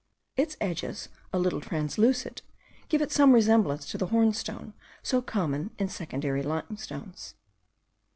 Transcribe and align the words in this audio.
Its 0.35 0.57
edges, 0.59 1.09
a 1.31 1.37
little 1.37 1.61
translucid, 1.61 2.41
give 2.89 3.03
it 3.03 3.11
some 3.11 3.33
resemblance 3.33 3.85
to 3.85 3.99
the 3.99 4.07
hornstone, 4.07 4.73
so 5.03 5.21
common 5.21 5.69
in 5.77 5.87
secondary 5.89 6.41
limestones. 6.41 7.35